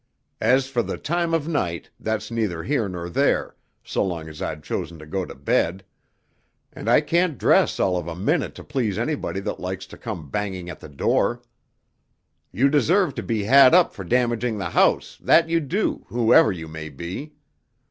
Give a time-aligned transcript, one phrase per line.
[0.41, 4.63] As for the time of night, that's neither here nor there, so long as I'd
[4.63, 5.83] chosen to go to bed;
[6.73, 10.31] and I can't dress all of a minute to please anybody that likes to come
[10.31, 11.43] banging at the door.
[12.51, 16.67] You deserve to be had up for damaging the house, that you do, whoever you
[16.67, 17.33] may be."